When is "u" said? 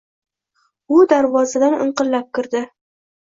0.95-1.01